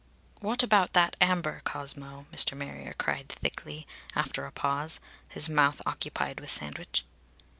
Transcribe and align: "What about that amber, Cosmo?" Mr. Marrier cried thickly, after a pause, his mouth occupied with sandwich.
"What 0.39 0.63
about 0.63 0.93
that 0.93 1.15
amber, 1.21 1.61
Cosmo?" 1.63 2.25
Mr. 2.33 2.57
Marrier 2.57 2.95
cried 2.97 3.29
thickly, 3.29 3.85
after 4.15 4.47
a 4.47 4.51
pause, 4.51 4.99
his 5.29 5.47
mouth 5.47 5.79
occupied 5.85 6.39
with 6.39 6.49
sandwich. 6.49 7.05